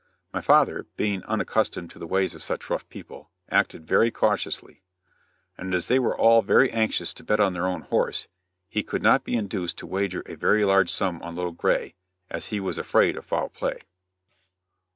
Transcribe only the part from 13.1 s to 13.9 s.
of foul play.